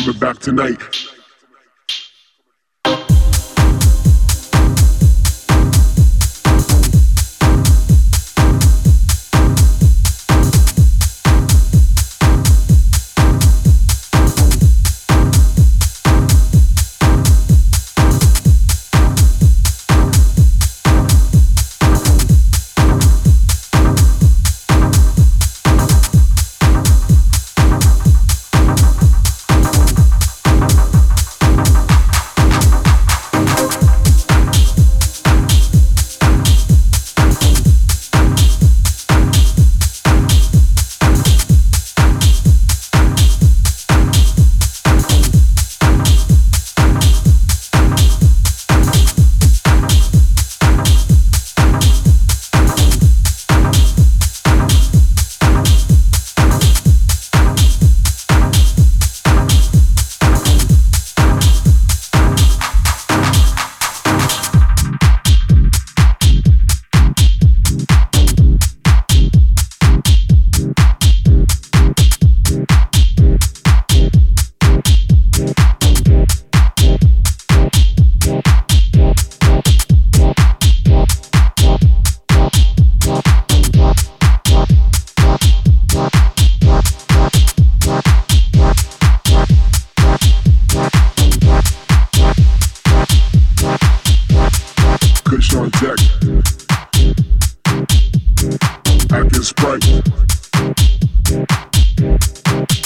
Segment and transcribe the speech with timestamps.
[0.00, 1.09] coming back tonight.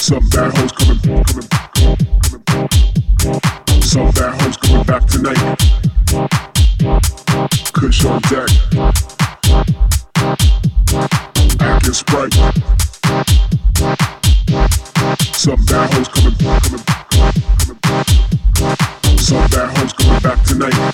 [0.05, 1.49] Some bad hoes coming, coming, coming.
[3.81, 5.39] Some bad hoes coming back tonight.
[7.73, 8.51] Kush on deck.
[11.81, 12.35] Get Sprite.
[15.33, 19.17] Some bad hoes coming, coming, coming, coming.
[19.17, 20.94] Some bad hoes coming back tonight.